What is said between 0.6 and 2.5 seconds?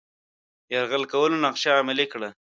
یرغل کولو نقشه عملي کړي.